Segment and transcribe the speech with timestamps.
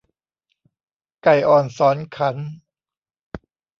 [1.23, 2.37] ไก่อ่อนสอนขัน